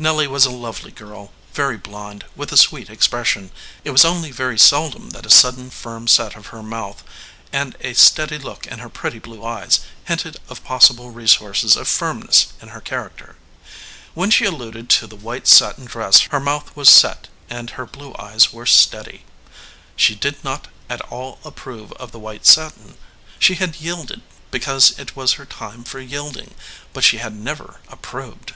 Nelly 0.00 0.26
was 0.26 0.46
a 0.46 0.50
lovely 0.50 0.92
girl, 0.92 1.30
very 1.52 1.76
blonde, 1.76 2.24
with 2.34 2.52
a 2.52 2.56
sweet 2.56 2.88
expression. 2.88 3.50
It 3.84 3.90
was 3.90 4.02
only 4.02 4.30
very 4.32 4.58
seldom 4.58 5.10
that 5.10 5.26
a 5.26 5.30
sudden 5.30 5.68
firm 5.68 6.08
set 6.08 6.36
of 6.36 6.46
her 6.46 6.62
mouth, 6.62 7.04
and 7.52 7.76
a 7.82 7.92
steady 7.92 8.38
look 8.38 8.66
in 8.66 8.78
her 8.78 8.88
pretty 8.88 9.18
blue 9.18 9.44
eyes, 9.44 9.80
hinted 10.06 10.38
of 10.48 10.64
possible 10.64 11.10
resources 11.10 11.76
of 11.76 11.86
firmness 11.86 12.46
in 12.62 12.68
her 12.68 12.80
character. 12.80 13.36
When 14.14 14.30
she 14.30 14.46
alluded 14.46 14.88
to 14.88 15.06
the 15.06 15.16
white 15.16 15.46
satin 15.46 15.84
dress 15.84 16.20
her 16.20 16.40
mouth 16.40 16.74
was 16.74 16.88
set 16.88 17.28
and 17.50 17.68
her 17.68 17.84
blue 17.84 18.14
eyes 18.18 18.54
were 18.54 18.64
steady. 18.64 19.26
She 19.96 20.14
did 20.14 20.42
not 20.42 20.68
at 20.88 21.02
all 21.12 21.38
approve 21.44 21.92
of 21.92 22.10
the 22.10 22.18
white 22.18 22.46
satin. 22.46 22.94
She 23.38 23.56
had 23.56 23.76
yielded 23.76 24.22
because 24.50 24.98
it 24.98 25.14
was 25.14 25.34
her 25.34 25.44
time 25.44 25.84
for 25.84 26.00
yielding, 26.00 26.54
but 26.94 27.04
she 27.04 27.18
had 27.18 27.36
never 27.36 27.80
approved. 27.88 28.54